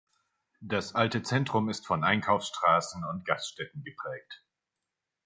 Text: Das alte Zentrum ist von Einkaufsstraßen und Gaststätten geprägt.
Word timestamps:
Das 0.61 0.95
alte 0.95 1.21
Zentrum 1.21 1.69
ist 1.69 1.85
von 1.85 2.03
Einkaufsstraßen 2.03 3.05
und 3.05 3.23
Gaststätten 3.23 3.83
geprägt. 3.83 4.43